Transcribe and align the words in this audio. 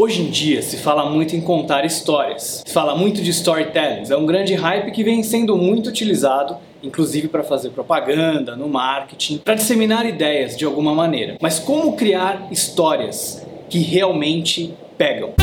Hoje 0.00 0.22
em 0.22 0.30
dia 0.30 0.62
se 0.62 0.76
fala 0.76 1.10
muito 1.10 1.34
em 1.34 1.40
contar 1.40 1.84
histórias, 1.84 2.62
se 2.64 2.72
fala 2.72 2.94
muito 2.94 3.20
de 3.20 3.30
storytelling, 3.30 4.04
é 4.08 4.16
um 4.16 4.26
grande 4.26 4.54
hype 4.54 4.92
que 4.92 5.02
vem 5.02 5.24
sendo 5.24 5.56
muito 5.56 5.88
utilizado 5.88 6.56
inclusive 6.80 7.26
para 7.26 7.42
fazer 7.42 7.70
propaganda, 7.70 8.54
no 8.54 8.68
marketing, 8.68 9.38
para 9.38 9.54
disseminar 9.54 10.06
ideias 10.06 10.56
de 10.56 10.64
alguma 10.64 10.94
maneira. 10.94 11.36
Mas 11.40 11.58
como 11.58 11.96
criar 11.96 12.46
histórias 12.52 13.44
que 13.68 13.80
realmente 13.80 14.72
pegam? 14.96 15.34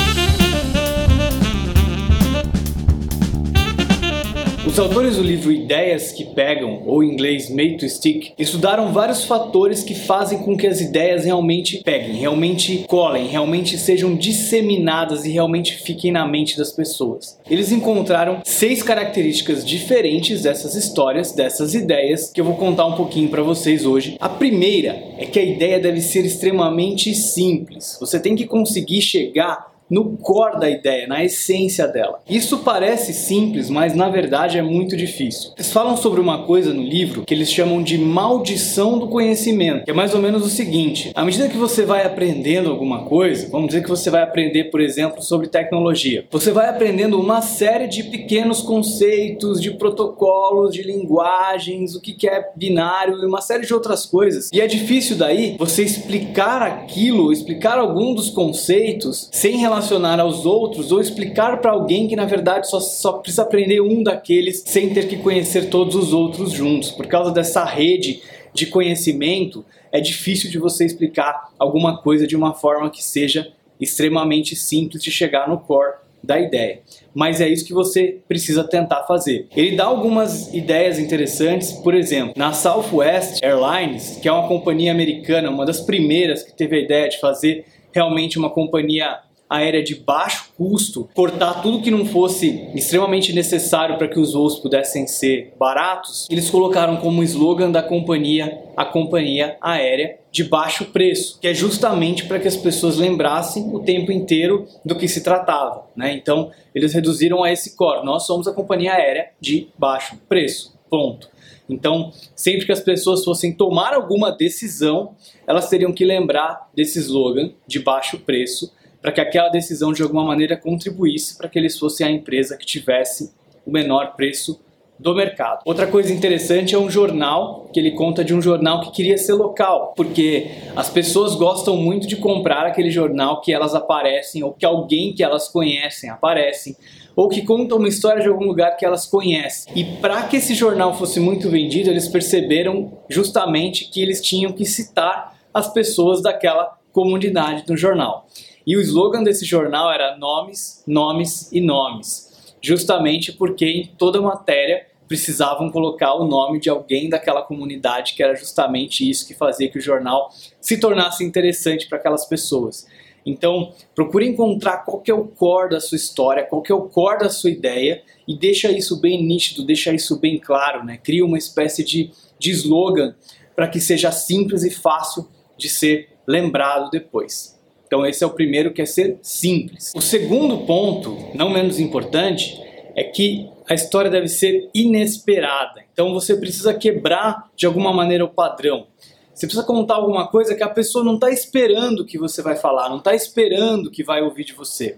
Os 4.68 4.80
autores 4.80 5.16
do 5.16 5.22
livro 5.22 5.52
Ideias 5.52 6.12
que 6.12 6.26
Pegam, 6.26 6.82
ou 6.88 7.04
em 7.04 7.14
inglês 7.14 7.52
Made 7.52 7.78
to 7.78 7.88
Stick, 7.88 8.34
estudaram 8.38 8.92
vários 8.92 9.24
fatores 9.24 9.84
que 9.84 9.94
fazem 9.94 10.40
com 10.40 10.58
que 10.58 10.66
as 10.66 10.82
ideias 10.82 11.24
realmente 11.24 11.84
peguem, 11.84 12.16
realmente 12.16 12.84
colhem, 12.88 13.28
realmente 13.28 13.78
sejam 13.78 14.16
disseminadas 14.16 15.24
e 15.24 15.32
realmente 15.32 15.76
fiquem 15.76 16.12
na 16.12 16.28
mente 16.28 16.58
das 16.58 16.72
pessoas. 16.72 17.38
Eles 17.48 17.72
encontraram 17.72 18.42
seis 18.44 18.82
características 18.82 19.64
diferentes 19.64 20.42
dessas 20.42 20.74
histórias, 20.74 21.32
dessas 21.32 21.76
ideias, 21.76 22.32
que 22.32 22.42
eu 22.42 22.46
vou 22.46 22.56
contar 22.56 22.88
um 22.88 22.96
pouquinho 22.96 23.30
para 23.30 23.44
vocês 23.44 23.86
hoje. 23.86 24.18
A 24.20 24.28
primeira 24.28 24.98
é 25.20 25.26
que 25.26 25.38
a 25.38 25.44
ideia 25.44 25.80
deve 25.80 26.02
ser 26.02 26.26
extremamente 26.26 27.14
simples. 27.14 27.98
Você 28.00 28.20
tem 28.20 28.36
que 28.36 28.48
conseguir 28.48 29.02
chegar 29.02 29.75
no 29.90 30.18
core 30.18 30.60
da 30.60 30.70
ideia, 30.70 31.08
na 31.08 31.24
essência 31.24 31.88
dela. 31.88 32.20
Isso 32.30 32.60
parece 32.60 33.14
simples, 33.14 33.70
mas 33.70 33.94
na 33.94 34.10
verdade 34.10 34.58
é 34.58 34.62
muito 34.62 34.98
difícil. 34.98 35.52
Eles 35.56 35.72
falam 35.72 35.96
sobre 35.96 36.20
uma 36.20 36.44
coisa 36.44 36.74
no 36.74 36.82
livro 36.82 37.24
que 37.24 37.34
eles 37.34 37.52
chamam 37.52 37.82
de 37.84 37.98
maldição 37.98 38.98
do 38.98 39.08
conhecimento, 39.08 39.86
que 39.86 39.92
é 39.92 39.94
mais 39.94 40.14
ou 40.14 40.22
menos 40.22 40.46
o 40.46 40.50
seguinte: 40.50 41.12
à 41.14 41.24
medida 41.24 41.48
que 41.48 41.58
você 41.58 41.86
vai 41.86 42.06
aprendendo 42.06 42.70
alguma 42.70 43.04
coisa, 43.06 43.48
vamos 43.50 43.68
dizer 43.68 43.84
que 43.84 43.90
você 43.90 44.10
vai 44.10 44.24
aprender, 44.24 44.66
por 44.66 44.82
exemplo, 44.82 45.22
sobre 45.22 45.48
tecnologia, 45.48 46.26
você 46.32 46.52
vai 46.52 46.70
aprendendo 46.70 47.20
uma 47.20 47.42
série 47.42 47.88
de 47.88 48.04
pequenos 48.04 48.62
conceitos, 48.62 49.62
de 49.62 49.72
protocolos, 49.72 50.74
de 50.74 50.82
linguagens, 50.82 51.96
o 51.96 52.02
que 52.02 52.28
é 52.28 52.50
binário 52.56 53.22
e 53.22 53.26
uma 53.26 53.42
série 53.42 53.66
de 53.66 53.74
outras 53.74 54.06
coisas. 54.06 54.50
E 54.52 54.62
é 54.62 54.68
difícil 54.68 55.16
daí 55.16 55.56
você 55.60 55.84
explicar 55.84 56.62
aquilo, 56.62 57.32
explicar 57.32 57.78
algum 57.78 58.14
dos 58.14 58.30
conceitos 58.30 59.30
sem 59.32 59.58
relação 59.58 59.75
relacionar 59.76 60.20
aos 60.20 60.46
outros 60.46 60.92
ou 60.92 61.02
explicar 61.02 61.60
para 61.60 61.72
alguém 61.72 62.08
que 62.08 62.16
na 62.16 62.26
verdade 62.26 62.70
só, 62.70 62.80
só 62.80 63.14
precisa 63.14 63.42
aprender 63.42 63.82
um 63.82 64.02
daqueles 64.02 64.64
sem 64.66 64.94
ter 64.94 65.08
que 65.08 65.18
conhecer 65.18 65.70
todos 65.70 65.96
os 65.96 66.14
outros 66.14 66.52
juntos. 66.52 66.92
Por 66.92 67.08
causa 67.08 67.32
dessa 67.32 67.64
rede 67.66 68.22
de 68.54 68.68
conhecimento, 68.68 69.66
é 69.92 70.00
difícil 70.00 70.50
de 70.50 70.58
você 70.58 70.86
explicar 70.86 71.50
alguma 71.60 71.98
coisa 72.02 72.26
de 72.26 72.36
uma 72.36 72.54
forma 72.54 72.90
que 72.90 73.04
seja 73.04 73.52
extremamente 73.80 74.56
simples 74.56 75.04
de 75.04 75.12
chegar 75.12 75.50
no 75.50 75.60
core 75.60 75.94
da 76.24 76.40
ideia. 76.40 76.80
Mas 77.14 77.42
é 77.42 77.48
isso 77.48 77.66
que 77.66 77.74
você 77.74 78.20
precisa 78.28 78.64
tentar 78.64 79.04
fazer. 79.04 79.48
Ele 79.56 79.76
dá 79.76 79.84
algumas 79.84 80.52
ideias 80.54 80.98
interessantes, 80.98 81.74
por 81.74 81.94
exemplo, 81.94 82.34
na 82.36 82.54
Southwest 82.54 83.44
Airlines, 83.44 84.18
que 84.22 84.28
é 84.28 84.32
uma 84.32 84.48
companhia 84.48 84.92
americana, 84.92 85.50
uma 85.50 85.66
das 85.66 85.82
primeiras 85.82 86.44
que 86.44 86.54
teve 86.54 86.78
a 86.78 86.80
ideia 86.80 87.10
de 87.10 87.20
fazer 87.20 87.66
realmente 87.94 88.40
uma 88.40 88.50
companhia 88.50 89.20
aérea 89.50 89.84
de 89.84 89.96
baixo 89.96 90.50
custo, 90.58 91.10
cortar 91.14 91.62
tudo 91.62 91.82
que 91.82 91.92
não 91.92 92.06
fosse 92.06 92.70
extremamente 92.74 93.34
necessário 93.34 93.98
para 93.98 94.08
que 94.08 94.20
os 94.20 94.34
voos 94.34 94.60
pudessem 94.60 95.08
ser 95.08 95.54
baratos, 95.60 96.28
eles 96.30 96.50
colocaram 96.50 96.98
como 96.98 97.24
slogan 97.24 97.72
da 97.72 97.84
companhia 97.84 98.64
a 98.76 98.84
companhia 98.84 99.58
aérea 99.62 100.18
de 100.32 100.44
baixo 100.44 100.86
preço, 100.86 101.40
que 101.40 101.48
é 101.48 101.54
justamente 101.54 102.26
para 102.26 102.40
que 102.40 102.48
as 102.48 102.58
pessoas 102.58 102.98
lembrassem 102.98 103.74
o 103.74 103.80
tempo 103.80 104.12
inteiro 104.12 104.68
do 104.84 104.96
que 104.96 105.08
se 105.08 105.24
tratava. 105.24 105.86
Né? 105.96 106.14
Então, 106.14 106.52
eles 106.74 106.94
reduziram 106.94 107.44
a 107.44 107.52
esse 107.52 107.76
core: 107.76 108.06
nós 108.06 108.26
somos 108.26 108.48
a 108.48 108.54
companhia 108.54 108.94
aérea 108.94 109.30
de 109.40 109.70
baixo 109.78 110.18
preço. 110.28 110.76
Ponto. 110.90 111.30
Então, 111.70 112.12
sempre 112.36 112.66
que 112.66 112.72
as 112.72 112.80
pessoas 112.80 113.24
fossem 113.24 113.52
tomar 113.52 113.94
alguma 113.94 114.32
decisão, 114.32 115.16
elas 115.48 115.68
teriam 115.68 115.92
que 115.92 116.06
lembrar 116.06 116.70
desse 116.76 117.00
slogan 117.00 117.52
de 117.66 117.80
baixo 117.80 118.20
preço 118.20 118.72
para 119.06 119.12
que 119.12 119.22
aquela 119.22 119.50
decisão 119.50 119.94
de 119.94 120.02
alguma 120.02 120.24
maneira 120.24 120.58
contribuísse 120.58 121.38
para 121.38 121.48
que 121.48 121.60
eles 121.60 121.78
fossem 121.78 122.08
a 122.08 122.10
empresa 122.10 122.58
que 122.58 122.66
tivesse 122.66 123.32
o 123.64 123.70
menor 123.70 124.16
preço 124.16 124.60
do 124.98 125.14
mercado. 125.14 125.62
Outra 125.64 125.86
coisa 125.86 126.12
interessante 126.12 126.74
é 126.74 126.80
um 126.80 126.90
jornal, 126.90 127.70
que 127.72 127.80
ele 127.80 127.92
conta 127.92 128.26
de 128.26 128.34
um 128.34 128.42
jornal 128.42 128.82
que 128.82 128.92
queria 128.92 129.16
ser 129.16 129.34
local, 129.34 129.94
porque 129.96 130.48
as 130.76 130.90
pessoas 130.90 131.36
gostam 131.36 131.78
muito 131.78 132.08
de 132.08 132.16
comprar 132.16 132.66
aquele 132.66 132.90
jornal 132.90 133.42
que 133.42 133.54
elas 133.54 133.76
aparecem 133.76 134.42
ou 134.44 134.54
que 134.54 134.66
alguém 134.66 135.14
que 135.14 135.24
elas 135.24 135.50
conhecem 135.50 136.10
aparecem, 136.10 136.76
ou 137.16 137.30
que 137.30 137.44
conta 137.44 137.76
uma 137.76 137.88
história 137.88 138.24
de 138.24 138.28
algum 138.28 138.46
lugar 138.46 138.76
que 138.76 138.84
elas 138.88 139.06
conhecem. 139.06 139.72
E 139.76 139.84
para 139.98 140.24
que 140.24 140.38
esse 140.38 140.56
jornal 140.56 140.98
fosse 140.98 141.20
muito 141.20 141.48
vendido, 141.48 141.92
eles 141.92 142.08
perceberam 142.08 142.92
justamente 143.08 143.88
que 143.88 144.02
eles 144.02 144.20
tinham 144.20 144.52
que 144.52 144.66
citar 144.66 145.38
as 145.54 145.72
pessoas 145.72 146.24
daquela 146.24 146.76
comunidade 146.92 147.66
do 147.68 147.78
jornal. 147.78 148.26
E 148.66 148.76
o 148.76 148.82
slogan 148.82 149.24
desse 149.24 149.46
jornal 149.46 149.92
era 149.92 150.18
nomes, 150.18 150.84
nomes 150.88 151.52
e 151.52 151.62
nomes, 151.62 152.56
justamente 152.62 153.32
porque 153.32 153.66
em 153.66 153.86
toda 153.98 154.22
matéria 154.22 154.88
precisavam 155.08 155.70
colocar 155.70 156.16
o 156.16 156.28
nome 156.28 156.60
de 156.60 156.70
alguém 156.70 157.10
daquela 157.10 157.44
comunidade, 157.44 158.14
que 158.16 158.24
era 158.24 158.36
justamente 158.36 159.08
isso 159.08 159.28
que 159.28 159.36
fazia 159.36 159.70
que 159.70 159.78
o 159.78 159.82
jornal 159.82 160.32
se 160.60 160.80
tornasse 160.80 161.24
interessante 161.24 161.88
para 161.88 162.00
aquelas 162.00 162.26
pessoas. 162.26 162.88
Então, 163.26 163.74
procure 163.96 164.28
encontrar 164.28 164.78
qual 164.78 165.02
é 165.08 165.14
o 165.14 165.26
core 165.26 165.72
da 165.72 165.80
sua 165.80 165.96
história, 165.96 166.44
qual 166.44 166.64
é 166.68 166.74
o 166.74 166.84
core 166.84 167.20
da 167.20 167.30
sua 167.30 167.50
ideia 167.50 168.04
e 168.28 168.38
deixa 168.38 168.72
isso 168.72 169.00
bem 169.00 169.24
nítido, 169.24 169.66
deixa 169.66 169.92
isso 169.94 170.20
bem 170.20 170.40
claro, 170.40 170.84
né? 170.84 170.98
Cria 170.98 171.26
uma 171.26 171.38
espécie 171.38 171.84
de, 171.84 172.12
de 172.38 172.52
slogan 172.52 173.16
para 173.56 173.68
que 173.68 173.80
seja 173.80 174.12
simples 174.12 174.64
e 174.64 174.70
fácil 174.70 175.28
de 175.58 175.70
ser 175.70 176.10
lembrado 176.28 176.92
depois. 176.92 177.60
Então 177.86 178.06
esse 178.06 178.24
é 178.24 178.28
o 178.28 178.32
primeiro 178.32 178.74
que 178.74 178.82
é 178.82 178.86
ser 178.86 179.18
simples. 179.22 179.92
O 179.96 180.02
segundo 180.02 180.66
ponto, 180.66 181.18
não 181.34 181.50
menos 181.50 181.80
importante, 181.80 182.60
é 182.96 183.04
que 183.04 183.50
a 183.70 183.74
história 183.74 184.10
deve 184.10 184.28
ser 184.28 184.70
inesperada. 184.74 185.84
Então 185.92 186.14
você 186.14 186.36
precisa 186.36 186.74
quebrar 186.74 187.50
de 187.56 187.66
alguma 187.66 187.94
maneira 187.94 188.24
o 188.24 188.30
padrão. 188.30 188.88
Você 189.34 189.48
precisa 189.48 189.66
contar 189.66 189.96
alguma 189.96 190.28
coisa 190.28 190.56
que 190.56 190.64
a 190.64 190.70
pessoa 190.70 191.04
não 191.04 191.16
está 191.16 191.30
esperando 191.30 192.06
que 192.06 192.18
você 192.18 192.42
vai 192.42 192.56
falar, 192.56 192.88
não 192.88 193.00
está 193.00 193.14
esperando 193.14 193.92
que 193.92 194.04
vai 194.04 194.22
ouvir 194.22 194.46
de 194.46 194.54
você. 194.54 194.98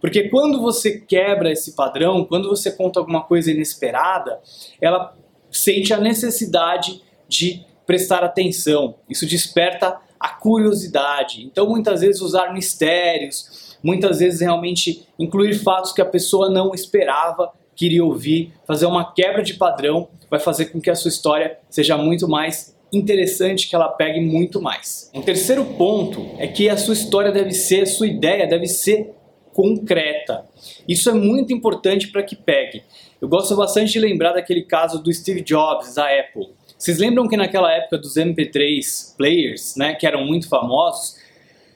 Porque 0.00 0.28
quando 0.28 0.60
você 0.60 1.00
quebra 1.00 1.52
esse 1.52 1.74
padrão, 1.74 2.24
quando 2.24 2.48
você 2.48 2.70
conta 2.70 2.98
alguma 2.98 3.22
coisa 3.22 3.50
inesperada, 3.50 4.40
ela 4.80 5.14
sente 5.50 5.92
a 5.92 5.98
necessidade 5.98 7.02
de 7.28 7.64
prestar 7.86 8.24
atenção. 8.24 8.96
Isso 9.08 9.26
desperta 9.26 9.98
a 10.18 10.28
curiosidade. 10.28 11.44
Então, 11.44 11.68
muitas 11.68 12.00
vezes, 12.00 12.20
usar 12.20 12.52
mistérios, 12.52 13.76
muitas 13.82 14.18
vezes, 14.18 14.40
realmente 14.40 15.06
incluir 15.18 15.54
fatos 15.54 15.92
que 15.92 16.00
a 16.00 16.06
pessoa 16.06 16.48
não 16.50 16.74
esperava 16.74 17.52
queria 17.74 18.04
ouvir, 18.04 18.52
fazer 18.66 18.86
uma 18.86 19.12
quebra 19.12 19.42
de 19.42 19.54
padrão, 19.54 20.08
vai 20.30 20.40
fazer 20.40 20.66
com 20.66 20.80
que 20.80 20.90
a 20.90 20.94
sua 20.94 21.08
história 21.08 21.58
seja 21.68 21.96
muito 21.96 22.28
mais 22.28 22.74
interessante, 22.92 23.68
que 23.68 23.74
ela 23.74 23.88
pegue 23.88 24.20
muito 24.20 24.60
mais. 24.60 25.10
Um 25.12 25.22
terceiro 25.22 25.64
ponto 25.64 26.30
é 26.38 26.46
que 26.46 26.68
a 26.68 26.76
sua 26.76 26.94
história 26.94 27.32
deve 27.32 27.52
ser, 27.52 27.82
a 27.82 27.86
sua 27.86 28.06
ideia 28.06 28.46
deve 28.46 28.66
ser 28.66 29.12
concreta. 29.52 30.44
Isso 30.86 31.10
é 31.10 31.12
muito 31.12 31.52
importante 31.52 32.08
para 32.08 32.22
que 32.22 32.36
pegue. 32.36 32.82
Eu 33.20 33.28
gosto 33.28 33.56
bastante 33.56 33.92
de 33.92 34.00
lembrar 34.00 34.32
daquele 34.32 34.62
caso 34.62 35.02
do 35.02 35.12
Steve 35.12 35.40
Jobs 35.40 35.94
da 35.94 36.04
Apple. 36.04 36.50
Vocês 36.78 36.98
lembram 36.98 37.28
que 37.28 37.36
naquela 37.36 37.72
época 37.72 37.98
dos 37.98 38.14
MP3 38.14 39.16
players, 39.16 39.74
né, 39.76 39.94
que 39.94 40.06
eram 40.06 40.24
muito 40.24 40.48
famosos, 40.48 41.16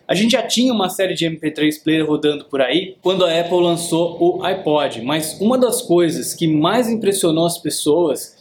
a 0.07 0.15
gente 0.15 0.33
já 0.33 0.43
tinha 0.43 0.73
uma 0.73 0.89
série 0.89 1.15
de 1.15 1.27
MP3 1.27 1.83
player 1.83 2.07
rodando 2.07 2.47
por 2.47 2.63
aí 2.63 2.97
quando 3.03 3.25
a 3.25 3.41
Apple 3.41 3.61
lançou 3.61 4.17
o 4.19 4.43
iPod, 4.43 5.03
mas 5.03 5.39
uma 5.41 5.59
das 5.59 5.83
coisas 5.83 6.35
que 6.35 6.47
mais 6.47 6.89
impressionou 6.89 7.47
as 7.47 7.59
pessoas 7.59 8.37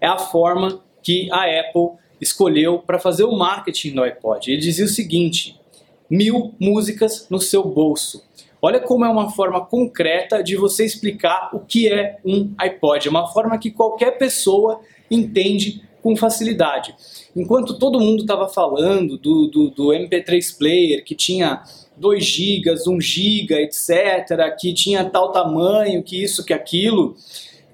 é 0.00 0.06
a 0.06 0.16
forma 0.16 0.82
que 1.02 1.30
a 1.30 1.44
Apple 1.60 1.98
escolheu 2.20 2.78
para 2.78 2.98
fazer 2.98 3.24
o 3.24 3.36
marketing 3.36 3.94
do 3.94 4.02
iPod. 4.02 4.50
Ele 4.50 4.60
dizia 4.60 4.84
o 4.84 4.88
seguinte: 4.88 5.60
mil 6.08 6.54
músicas 6.58 7.26
no 7.30 7.38
seu 7.38 7.64
bolso. 7.64 8.24
Olha 8.62 8.80
como 8.80 9.04
é 9.04 9.08
uma 9.08 9.30
forma 9.30 9.64
concreta 9.64 10.42
de 10.42 10.56
você 10.56 10.84
explicar 10.84 11.50
o 11.52 11.60
que 11.60 11.88
é 11.88 12.18
um 12.24 12.52
iPod. 12.58 13.08
É 13.08 13.10
uma 13.10 13.26
forma 13.28 13.58
que 13.58 13.70
qualquer 13.70 14.18
pessoa 14.18 14.80
entende 15.10 15.82
com 16.02 16.16
facilidade. 16.16 16.94
Enquanto 17.34 17.78
todo 17.78 18.00
mundo 18.00 18.22
estava 18.22 18.48
falando 18.48 19.16
do, 19.16 19.46
do, 19.46 19.70
do, 19.70 19.88
MP3 19.88 20.56
Player, 20.56 21.04
que 21.04 21.14
tinha 21.14 21.62
2 21.96 22.24
GB, 22.24 22.74
1 22.88 23.00
GB, 23.00 23.54
etc., 23.62 24.56
que 24.58 24.72
tinha 24.72 25.04
tal 25.04 25.32
tamanho, 25.32 26.02
que 26.02 26.22
isso, 26.22 26.44
que 26.44 26.52
aquilo, 26.52 27.16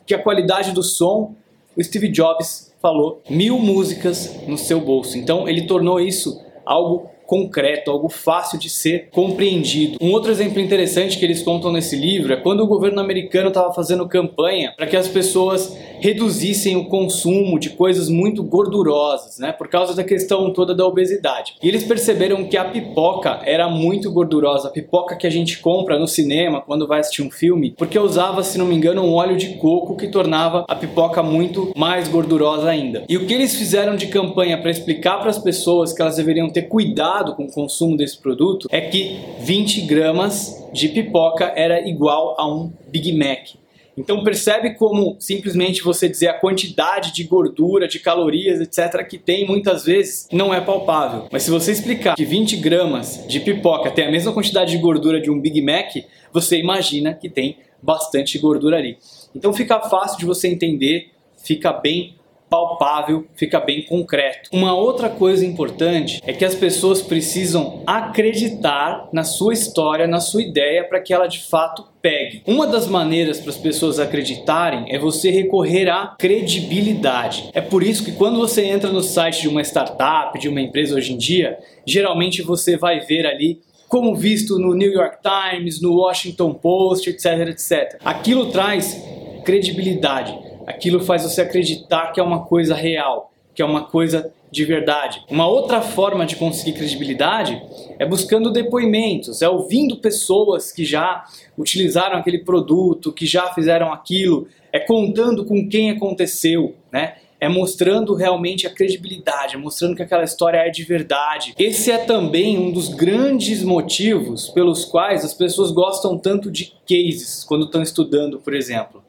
que 0.06 0.14
a 0.14 0.22
qualidade 0.22 0.72
do 0.72 0.82
som, 0.82 1.34
o 1.76 1.82
Steve 1.82 2.08
Jobs 2.08 2.74
falou 2.80 3.22
mil 3.28 3.58
músicas 3.58 4.34
no 4.46 4.56
seu 4.56 4.80
bolso. 4.80 5.16
Então 5.18 5.48
ele 5.48 5.66
tornou 5.66 6.00
isso 6.00 6.40
algo 6.64 7.10
concreto, 7.26 7.90
algo 7.90 8.08
fácil 8.08 8.58
de 8.58 8.70
ser 8.70 9.08
compreendido. 9.10 9.98
Um 10.00 10.12
outro 10.12 10.30
exemplo 10.30 10.60
interessante 10.60 11.18
que 11.18 11.24
eles 11.24 11.42
contam 11.42 11.72
nesse 11.72 11.96
livro 11.96 12.32
é 12.32 12.36
quando 12.36 12.60
o 12.60 12.66
governo 12.66 13.00
americano 13.00 13.48
estava 13.48 13.72
fazendo 13.72 14.08
campanha 14.08 14.72
para 14.76 14.86
que 14.86 14.96
as 14.96 15.08
pessoas 15.08 15.76
reduzissem 16.00 16.76
o 16.76 16.86
consumo 16.86 17.58
de 17.58 17.70
coisas 17.70 18.08
muito 18.08 18.42
gordurosas, 18.42 19.38
né, 19.38 19.52
por 19.52 19.68
causa 19.68 19.94
da 19.94 20.04
questão 20.04 20.52
toda 20.52 20.74
da 20.74 20.86
obesidade. 20.86 21.54
E 21.62 21.68
eles 21.68 21.84
perceberam 21.84 22.44
que 22.44 22.56
a 22.56 22.64
pipoca 22.64 23.40
era 23.44 23.68
muito 23.68 24.10
gordurosa, 24.10 24.68
a 24.68 24.70
pipoca 24.70 25.16
que 25.16 25.26
a 25.26 25.30
gente 25.30 25.58
compra 25.58 25.98
no 25.98 26.06
cinema 26.06 26.60
quando 26.60 26.86
vai 26.86 27.00
assistir 27.00 27.22
um 27.22 27.30
filme, 27.30 27.74
porque 27.76 27.98
usava, 27.98 28.42
se 28.42 28.58
não 28.58 28.66
me 28.66 28.74
engano, 28.74 29.02
um 29.02 29.14
óleo 29.14 29.36
de 29.36 29.54
coco 29.54 29.96
que 29.96 30.08
tornava 30.08 30.64
a 30.68 30.74
pipoca 30.74 31.22
muito 31.22 31.72
mais 31.76 32.08
gordurosa 32.08 32.68
ainda. 32.68 33.04
E 33.08 33.16
o 33.16 33.26
que 33.26 33.34
eles 33.34 33.56
fizeram 33.56 33.96
de 33.96 34.06
campanha 34.06 34.58
para 34.60 34.70
explicar 34.70 35.18
para 35.18 35.30
as 35.30 35.38
pessoas 35.38 35.92
que 35.92 36.02
elas 36.02 36.16
deveriam 36.16 36.50
ter 36.50 36.62
cuidado 36.62 37.15
com 37.24 37.44
o 37.44 37.50
consumo 37.50 37.96
desse 37.96 38.18
produto 38.18 38.68
é 38.70 38.80
que 38.80 39.18
20 39.40 39.82
gramas 39.82 40.62
de 40.72 40.88
pipoca 40.88 41.52
era 41.56 41.88
igual 41.88 42.34
a 42.38 42.46
um 42.46 42.72
Big 42.88 43.12
Mac. 43.12 43.56
Então 43.96 44.22
percebe 44.22 44.74
como 44.74 45.16
simplesmente 45.18 45.82
você 45.82 46.06
dizer 46.08 46.28
a 46.28 46.34
quantidade 46.34 47.14
de 47.14 47.24
gordura, 47.24 47.88
de 47.88 47.98
calorias, 47.98 48.60
etc. 48.60 49.06
que 49.08 49.16
tem 49.16 49.46
muitas 49.46 49.86
vezes 49.86 50.28
não 50.30 50.52
é 50.52 50.60
palpável. 50.60 51.26
Mas 51.32 51.44
se 51.44 51.50
você 51.50 51.72
explicar 51.72 52.14
que 52.14 52.24
20 52.24 52.56
gramas 52.56 53.24
de 53.26 53.40
pipoca 53.40 53.90
tem 53.90 54.06
a 54.06 54.10
mesma 54.10 54.32
quantidade 54.32 54.70
de 54.70 54.78
gordura 54.78 55.20
de 55.20 55.30
um 55.30 55.40
Big 55.40 55.62
Mac, 55.62 55.94
você 56.30 56.58
imagina 56.58 57.14
que 57.14 57.30
tem 57.30 57.56
bastante 57.82 58.38
gordura 58.38 58.76
ali. 58.76 58.98
Então 59.34 59.52
fica 59.54 59.80
fácil 59.80 60.18
de 60.18 60.26
você 60.26 60.48
entender, 60.48 61.10
fica 61.42 61.72
bem 61.72 62.16
palpável, 62.48 63.26
fica 63.34 63.60
bem 63.60 63.82
concreto. 63.84 64.50
Uma 64.52 64.74
outra 64.74 65.08
coisa 65.08 65.44
importante 65.44 66.20
é 66.24 66.32
que 66.32 66.44
as 66.44 66.54
pessoas 66.54 67.02
precisam 67.02 67.82
acreditar 67.86 69.08
na 69.12 69.24
sua 69.24 69.52
história, 69.52 70.06
na 70.06 70.20
sua 70.20 70.42
ideia, 70.42 70.84
para 70.84 71.00
que 71.00 71.12
ela 71.12 71.26
de 71.26 71.42
fato 71.42 71.84
pegue. 72.00 72.42
Uma 72.46 72.66
das 72.66 72.86
maneiras 72.86 73.40
para 73.40 73.50
as 73.50 73.56
pessoas 73.56 73.98
acreditarem 73.98 74.86
é 74.88 74.98
você 74.98 75.30
recorrer 75.30 75.88
à 75.88 76.14
credibilidade. 76.18 77.50
É 77.52 77.60
por 77.60 77.82
isso 77.82 78.04
que 78.04 78.12
quando 78.12 78.38
você 78.38 78.64
entra 78.64 78.90
no 78.90 79.02
site 79.02 79.42
de 79.42 79.48
uma 79.48 79.62
startup, 79.62 80.38
de 80.38 80.48
uma 80.48 80.60
empresa 80.60 80.94
hoje 80.94 81.12
em 81.12 81.18
dia, 81.18 81.58
geralmente 81.84 82.42
você 82.42 82.76
vai 82.76 83.00
ver 83.00 83.26
ali 83.26 83.60
como 83.88 84.14
visto 84.14 84.58
no 84.58 84.74
New 84.74 84.92
York 84.92 85.18
Times, 85.22 85.80
no 85.80 85.96
Washington 85.96 86.54
Post, 86.54 87.08
etc, 87.08 87.48
etc. 87.48 88.00
Aquilo 88.04 88.50
traz 88.50 89.00
credibilidade 89.44 90.45
aquilo 90.66 91.00
faz 91.00 91.22
você 91.22 91.40
acreditar 91.40 92.12
que 92.12 92.20
é 92.20 92.22
uma 92.22 92.44
coisa 92.44 92.74
real, 92.74 93.32
que 93.54 93.62
é 93.62 93.64
uma 93.64 93.84
coisa 93.84 94.32
de 94.50 94.64
verdade. 94.64 95.22
Uma 95.30 95.46
outra 95.46 95.80
forma 95.80 96.24
de 96.26 96.36
conseguir 96.36 96.72
credibilidade 96.72 97.60
é 97.98 98.06
buscando 98.06 98.50
depoimentos, 98.50 99.42
é 99.42 99.48
ouvindo 99.48 99.96
pessoas 99.96 100.72
que 100.72 100.84
já 100.84 101.24
utilizaram 101.56 102.18
aquele 102.18 102.38
produto, 102.38 103.12
que 103.12 103.26
já 103.26 103.52
fizeram 103.54 103.92
aquilo, 103.92 104.48
é 104.72 104.78
contando 104.78 105.44
com 105.44 105.68
quem 105.68 105.90
aconteceu, 105.90 106.74
né? 106.92 107.16
É 107.38 107.50
mostrando 107.50 108.14
realmente 108.14 108.66
a 108.66 108.70
credibilidade, 108.70 109.56
é 109.56 109.58
mostrando 109.58 109.94
que 109.94 110.02
aquela 110.02 110.24
história 110.24 110.56
é 110.56 110.70
de 110.70 110.84
verdade. 110.84 111.54
Esse 111.58 111.90
é 111.90 111.98
também 111.98 112.58
um 112.58 112.72
dos 112.72 112.88
grandes 112.88 113.62
motivos 113.62 114.48
pelos 114.48 114.86
quais 114.86 115.22
as 115.22 115.34
pessoas 115.34 115.70
gostam 115.70 116.16
tanto 116.16 116.50
de 116.50 116.72
cases 116.88 117.44
quando 117.44 117.66
estão 117.66 117.82
estudando, 117.82 118.38
por 118.38 118.54
exemplo. 118.54 119.05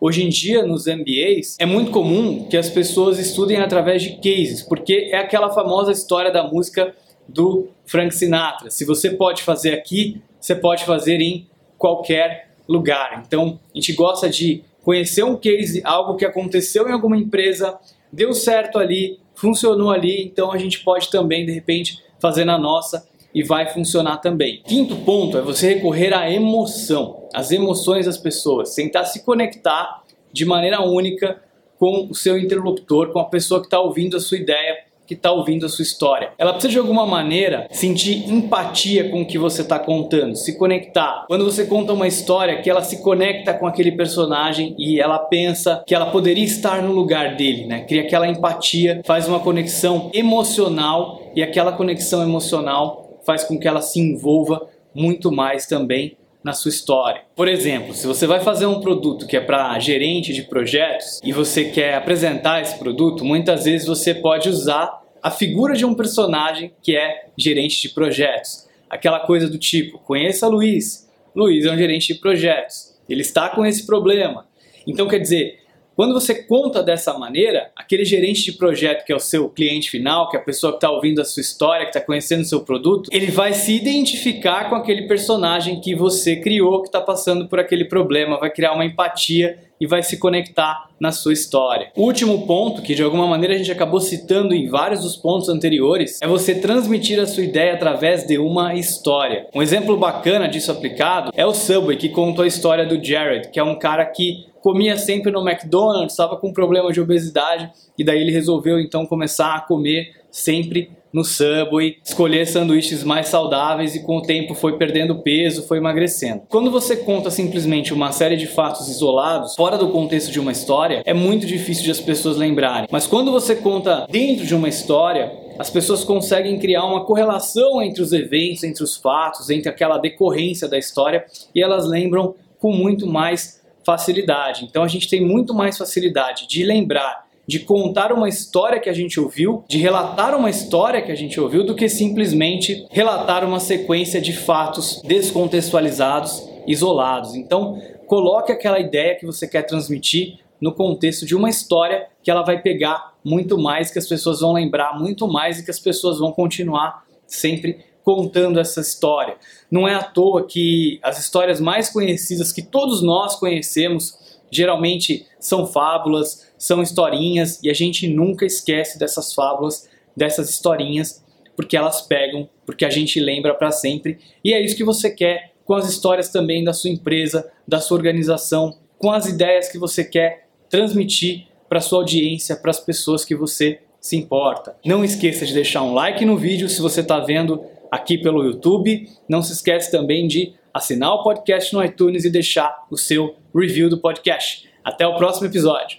Hoje 0.00 0.22
em 0.22 0.28
dia, 0.28 0.64
nos 0.64 0.86
MBAs, 0.86 1.56
é 1.58 1.66
muito 1.66 1.90
comum 1.90 2.46
que 2.48 2.56
as 2.56 2.70
pessoas 2.70 3.18
estudem 3.18 3.56
através 3.56 4.00
de 4.00 4.16
cases, 4.18 4.62
porque 4.62 5.10
é 5.10 5.18
aquela 5.18 5.50
famosa 5.50 5.90
história 5.90 6.30
da 6.30 6.44
música 6.44 6.94
do 7.26 7.66
Frank 7.84 8.14
Sinatra. 8.14 8.70
Se 8.70 8.84
você 8.84 9.10
pode 9.10 9.42
fazer 9.42 9.74
aqui, 9.74 10.22
você 10.40 10.54
pode 10.54 10.84
fazer 10.84 11.20
em 11.20 11.48
qualquer 11.76 12.50
lugar. 12.68 13.24
Então, 13.26 13.58
a 13.74 13.76
gente 13.76 13.92
gosta 13.92 14.30
de 14.30 14.62
conhecer 14.84 15.24
um 15.24 15.36
case, 15.36 15.82
algo 15.84 16.14
que 16.14 16.24
aconteceu 16.24 16.88
em 16.88 16.92
alguma 16.92 17.16
empresa, 17.16 17.76
deu 18.12 18.32
certo 18.32 18.78
ali, 18.78 19.18
funcionou 19.34 19.90
ali, 19.90 20.22
então 20.22 20.52
a 20.52 20.58
gente 20.58 20.78
pode 20.84 21.10
também, 21.10 21.44
de 21.44 21.50
repente, 21.50 21.98
fazer 22.20 22.44
na 22.44 22.56
nossa 22.56 23.04
e 23.38 23.42
vai 23.44 23.68
funcionar 23.68 24.16
também. 24.16 24.60
Quinto 24.66 24.96
ponto 24.96 25.38
é 25.38 25.40
você 25.40 25.74
recorrer 25.74 26.12
à 26.12 26.28
emoção, 26.28 27.28
as 27.32 27.52
emoções 27.52 28.06
das 28.06 28.18
pessoas, 28.18 28.74
tentar 28.74 29.04
se 29.04 29.24
conectar 29.24 30.02
de 30.32 30.44
maneira 30.44 30.82
única 30.82 31.40
com 31.78 32.08
o 32.10 32.14
seu 32.16 32.36
interlocutor, 32.36 33.12
com 33.12 33.20
a 33.20 33.26
pessoa 33.26 33.60
que 33.60 33.68
está 33.68 33.78
ouvindo 33.78 34.16
a 34.16 34.20
sua 34.20 34.38
ideia, 34.38 34.78
que 35.06 35.14
está 35.14 35.30
ouvindo 35.30 35.64
a 35.64 35.68
sua 35.68 35.84
história. 35.84 36.32
Ela 36.36 36.52
precisa 36.52 36.72
de 36.72 36.78
alguma 36.80 37.06
maneira 37.06 37.68
sentir 37.70 38.28
empatia 38.28 39.08
com 39.08 39.22
o 39.22 39.26
que 39.26 39.38
você 39.38 39.62
está 39.62 39.78
contando, 39.78 40.34
se 40.34 40.58
conectar. 40.58 41.24
Quando 41.28 41.44
você 41.44 41.64
conta 41.64 41.92
uma 41.92 42.08
história, 42.08 42.60
que 42.60 42.68
ela 42.68 42.82
se 42.82 43.00
conecta 43.02 43.54
com 43.54 43.68
aquele 43.68 43.92
personagem 43.92 44.74
e 44.76 45.00
ela 45.00 45.20
pensa 45.20 45.84
que 45.86 45.94
ela 45.94 46.10
poderia 46.10 46.44
estar 46.44 46.82
no 46.82 46.92
lugar 46.92 47.36
dele, 47.36 47.66
né? 47.66 47.84
Cria 47.84 48.02
aquela 48.02 48.26
empatia, 48.26 49.00
faz 49.04 49.28
uma 49.28 49.38
conexão 49.38 50.10
emocional 50.12 51.22
e 51.36 51.42
aquela 51.42 51.70
conexão 51.70 52.20
emocional 52.20 53.07
faz 53.28 53.44
com 53.44 53.58
que 53.58 53.68
ela 53.68 53.82
se 53.82 54.00
envolva 54.00 54.70
muito 54.94 55.30
mais 55.30 55.66
também 55.66 56.16
na 56.42 56.54
sua 56.54 56.70
história. 56.70 57.20
Por 57.36 57.46
exemplo, 57.46 57.92
se 57.92 58.06
você 58.06 58.26
vai 58.26 58.40
fazer 58.40 58.64
um 58.64 58.80
produto 58.80 59.26
que 59.26 59.36
é 59.36 59.40
para 59.40 59.78
gerente 59.78 60.32
de 60.32 60.44
projetos 60.44 61.20
e 61.22 61.30
você 61.30 61.64
quer 61.66 61.96
apresentar 61.96 62.62
esse 62.62 62.78
produto, 62.78 63.26
muitas 63.26 63.66
vezes 63.66 63.86
você 63.86 64.14
pode 64.14 64.48
usar 64.48 65.02
a 65.22 65.30
figura 65.30 65.74
de 65.74 65.84
um 65.84 65.92
personagem 65.92 66.72
que 66.82 66.96
é 66.96 67.26
gerente 67.36 67.82
de 67.82 67.90
projetos. 67.90 68.66
Aquela 68.88 69.20
coisa 69.20 69.46
do 69.46 69.58
tipo, 69.58 69.98
conheça 69.98 70.48
Luiz. 70.48 71.06
Luiz 71.36 71.66
é 71.66 71.70
um 71.70 71.76
gerente 71.76 72.14
de 72.14 72.20
projetos. 72.20 72.96
Ele 73.06 73.20
está 73.20 73.50
com 73.50 73.66
esse 73.66 73.84
problema. 73.84 74.46
Então, 74.86 75.06
quer 75.06 75.18
dizer, 75.18 75.58
quando 75.98 76.14
você 76.14 76.32
conta 76.32 76.80
dessa 76.80 77.18
maneira, 77.18 77.72
aquele 77.74 78.04
gerente 78.04 78.44
de 78.44 78.52
projeto 78.52 79.04
que 79.04 79.12
é 79.12 79.16
o 79.16 79.18
seu 79.18 79.48
cliente 79.48 79.90
final, 79.90 80.28
que 80.28 80.36
é 80.36 80.40
a 80.40 80.42
pessoa 80.44 80.72
que 80.72 80.76
está 80.76 80.88
ouvindo 80.92 81.20
a 81.20 81.24
sua 81.24 81.40
história, 81.40 81.84
que 81.84 81.90
está 81.90 82.00
conhecendo 82.00 82.42
o 82.42 82.44
seu 82.44 82.60
produto, 82.60 83.10
ele 83.12 83.32
vai 83.32 83.52
se 83.52 83.74
identificar 83.74 84.70
com 84.70 84.76
aquele 84.76 85.08
personagem 85.08 85.80
que 85.80 85.96
você 85.96 86.36
criou, 86.36 86.82
que 86.82 86.88
está 86.88 87.00
passando 87.00 87.48
por 87.48 87.58
aquele 87.58 87.84
problema, 87.84 88.38
vai 88.38 88.48
criar 88.48 88.74
uma 88.74 88.84
empatia 88.84 89.58
e 89.80 89.86
vai 89.86 90.02
se 90.02 90.18
conectar 90.18 90.88
na 91.00 91.12
sua 91.12 91.32
história. 91.32 91.90
O 91.96 92.02
último 92.02 92.46
ponto, 92.46 92.82
que 92.82 92.94
de 92.94 93.02
alguma 93.02 93.26
maneira 93.26 93.54
a 93.54 93.58
gente 93.58 93.70
acabou 93.70 94.00
citando 94.00 94.54
em 94.54 94.68
vários 94.68 95.02
dos 95.02 95.16
pontos 95.16 95.48
anteriores, 95.48 96.20
é 96.20 96.26
você 96.26 96.54
transmitir 96.54 97.20
a 97.20 97.26
sua 97.26 97.44
ideia 97.44 97.74
através 97.74 98.26
de 98.26 98.38
uma 98.38 98.74
história. 98.74 99.46
Um 99.54 99.62
exemplo 99.62 99.96
bacana 99.96 100.48
disso 100.48 100.72
aplicado 100.72 101.30
é 101.34 101.46
o 101.46 101.54
Subway, 101.54 101.96
que 101.96 102.08
contou 102.08 102.44
a 102.44 102.48
história 102.48 102.84
do 102.84 103.02
Jared, 103.02 103.50
que 103.50 103.60
é 103.60 103.64
um 103.64 103.78
cara 103.78 104.04
que 104.06 104.46
comia 104.60 104.96
sempre 104.96 105.30
no 105.30 105.48
McDonald's, 105.48 106.12
estava 106.12 106.36
com 106.36 106.52
problema 106.52 106.92
de 106.92 107.00
obesidade 107.00 107.70
e 107.96 108.04
daí 108.04 108.20
ele 108.20 108.32
resolveu 108.32 108.80
então 108.80 109.06
começar 109.06 109.54
a 109.54 109.60
comer 109.60 110.10
sempre 110.30 110.90
no 111.12 111.24
Subway, 111.24 111.96
escolher 112.04 112.46
sanduíches 112.46 113.02
mais 113.02 113.28
saudáveis 113.28 113.94
e 113.94 114.02
com 114.02 114.18
o 114.18 114.22
tempo 114.22 114.54
foi 114.54 114.76
perdendo 114.76 115.22
peso, 115.22 115.66
foi 115.66 115.78
emagrecendo. 115.78 116.42
Quando 116.48 116.70
você 116.70 116.96
conta 116.96 117.30
simplesmente 117.30 117.92
uma 117.92 118.12
série 118.12 118.36
de 118.36 118.46
fatos 118.46 118.88
isolados, 118.88 119.54
fora 119.54 119.78
do 119.78 119.88
contexto 119.90 120.30
de 120.30 120.40
uma 120.40 120.52
história, 120.52 121.02
é 121.04 121.14
muito 121.14 121.46
difícil 121.46 121.84
de 121.84 121.90
as 121.90 122.00
pessoas 122.00 122.36
lembrarem. 122.36 122.88
Mas 122.90 123.06
quando 123.06 123.32
você 123.32 123.56
conta 123.56 124.06
dentro 124.10 124.46
de 124.46 124.54
uma 124.54 124.68
história, 124.68 125.32
as 125.58 125.70
pessoas 125.70 126.04
conseguem 126.04 126.58
criar 126.58 126.84
uma 126.84 127.04
correlação 127.04 127.82
entre 127.82 128.00
os 128.00 128.12
eventos, 128.12 128.62
entre 128.62 128.84
os 128.84 128.96
fatos, 128.96 129.50
entre 129.50 129.68
aquela 129.68 129.98
decorrência 129.98 130.68
da 130.68 130.78
história 130.78 131.24
e 131.54 131.62
elas 131.62 131.86
lembram 131.86 132.34
com 132.60 132.72
muito 132.72 133.06
mais 133.06 133.60
facilidade. 133.84 134.64
Então 134.64 134.82
a 134.82 134.88
gente 134.88 135.08
tem 135.08 135.24
muito 135.24 135.54
mais 135.54 135.78
facilidade 135.78 136.46
de 136.46 136.62
lembrar, 136.62 137.26
de 137.48 137.60
contar 137.60 138.12
uma 138.12 138.28
história 138.28 138.78
que 138.78 138.90
a 138.90 138.92
gente 138.92 139.18
ouviu, 139.18 139.64
de 139.66 139.78
relatar 139.78 140.36
uma 140.36 140.50
história 140.50 141.00
que 141.00 141.10
a 141.10 141.14
gente 141.14 141.40
ouviu, 141.40 141.64
do 141.64 141.74
que 141.74 141.88
simplesmente 141.88 142.86
relatar 142.90 143.42
uma 143.42 143.58
sequência 143.58 144.20
de 144.20 144.34
fatos 144.34 145.00
descontextualizados, 145.02 146.46
isolados. 146.66 147.34
Então 147.34 147.80
coloque 148.06 148.52
aquela 148.52 148.78
ideia 148.78 149.14
que 149.14 149.24
você 149.24 149.48
quer 149.48 149.62
transmitir 149.62 150.40
no 150.60 150.74
contexto 150.74 151.24
de 151.24 151.34
uma 151.34 151.48
história 151.48 152.08
que 152.22 152.30
ela 152.30 152.42
vai 152.42 152.60
pegar 152.60 153.14
muito 153.24 153.56
mais, 153.56 153.90
que 153.90 153.98
as 153.98 154.06
pessoas 154.06 154.40
vão 154.40 154.52
lembrar 154.52 154.98
muito 154.98 155.26
mais 155.26 155.58
e 155.58 155.64
que 155.64 155.70
as 155.70 155.78
pessoas 155.78 156.18
vão 156.18 156.32
continuar 156.32 157.04
sempre 157.26 157.78
contando 158.04 158.58
essa 158.58 158.80
história. 158.80 159.36
Não 159.70 159.88
é 159.88 159.94
à 159.94 160.02
toa 160.02 160.46
que 160.46 160.98
as 161.02 161.18
histórias 161.18 161.60
mais 161.60 161.88
conhecidas 161.88 162.52
que 162.52 162.62
todos 162.62 163.02
nós 163.02 163.36
conhecemos 163.36 164.18
geralmente 164.50 165.26
são 165.38 165.66
fábulas, 165.66 166.50
são 166.58 166.82
historinhas 166.82 167.62
e 167.62 167.70
a 167.70 167.74
gente 167.74 168.08
nunca 168.08 168.44
esquece 168.44 168.98
dessas 168.98 169.34
fábulas, 169.34 169.88
dessas 170.16 170.50
historinhas, 170.50 171.24
porque 171.56 171.76
elas 171.76 172.02
pegam, 172.02 172.48
porque 172.64 172.84
a 172.84 172.90
gente 172.90 173.20
lembra 173.20 173.54
para 173.54 173.70
sempre. 173.70 174.18
E 174.44 174.52
é 174.52 174.60
isso 174.60 174.76
que 174.76 174.84
você 174.84 175.10
quer 175.10 175.52
com 175.64 175.74
as 175.74 175.88
histórias 175.88 176.30
também 176.30 176.64
da 176.64 176.72
sua 176.72 176.90
empresa, 176.90 177.50
da 177.66 177.80
sua 177.80 177.96
organização, 177.96 178.78
com 178.98 179.12
as 179.12 179.26
ideias 179.26 179.68
que 179.68 179.78
você 179.78 180.04
quer 180.04 180.48
transmitir 180.70 181.46
para 181.68 181.80
sua 181.80 181.98
audiência, 181.98 182.56
para 182.56 182.70
as 182.70 182.80
pessoas 182.80 183.24
que 183.24 183.34
você 183.34 183.80
se 184.00 184.16
importa. 184.16 184.76
Não 184.84 185.04
esqueça 185.04 185.44
de 185.44 185.52
deixar 185.52 185.82
um 185.82 185.92
like 185.92 186.24
no 186.24 186.36
vídeo 186.36 186.68
se 186.68 186.80
você 186.80 187.00
está 187.00 187.18
vendo 187.20 187.62
aqui 187.90 188.16
pelo 188.16 188.44
YouTube. 188.44 189.08
Não 189.28 189.42
se 189.42 189.52
esqueça 189.52 189.90
também 189.90 190.26
de 190.26 190.54
assinar 190.72 191.12
o 191.14 191.22
podcast 191.22 191.72
no 191.74 191.84
iTunes 191.84 192.24
e 192.24 192.30
deixar 192.30 192.86
o 192.90 192.96
seu 192.96 193.36
review 193.54 193.88
do 193.88 193.98
podcast. 193.98 194.68
Até 194.84 195.06
o 195.06 195.16
próximo 195.16 195.46
episódio. 195.46 195.98